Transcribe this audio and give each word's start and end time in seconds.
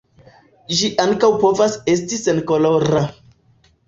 Ĝi 0.77 0.87
ankaŭ 1.03 1.29
povas 1.43 1.75
esti 1.93 2.19
senkolora. 2.21 3.03